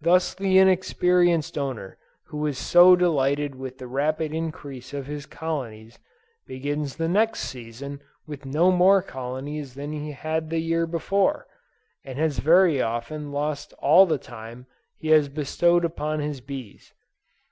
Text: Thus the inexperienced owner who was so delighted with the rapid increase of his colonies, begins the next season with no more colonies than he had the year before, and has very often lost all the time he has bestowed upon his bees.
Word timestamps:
Thus 0.00 0.32
the 0.32 0.58
inexperienced 0.58 1.58
owner 1.58 1.98
who 2.26 2.36
was 2.36 2.56
so 2.56 2.94
delighted 2.94 3.56
with 3.56 3.78
the 3.78 3.88
rapid 3.88 4.32
increase 4.32 4.94
of 4.94 5.08
his 5.08 5.26
colonies, 5.26 5.98
begins 6.46 6.94
the 6.94 7.08
next 7.08 7.40
season 7.40 8.00
with 8.28 8.46
no 8.46 8.70
more 8.70 9.02
colonies 9.02 9.74
than 9.74 9.90
he 9.90 10.12
had 10.12 10.50
the 10.50 10.60
year 10.60 10.86
before, 10.86 11.48
and 12.04 12.16
has 12.16 12.38
very 12.38 12.80
often 12.80 13.32
lost 13.32 13.72
all 13.80 14.06
the 14.06 14.18
time 14.18 14.66
he 14.96 15.08
has 15.08 15.28
bestowed 15.28 15.84
upon 15.84 16.20
his 16.20 16.40
bees. 16.40 16.94